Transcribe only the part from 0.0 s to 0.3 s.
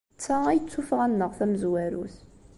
D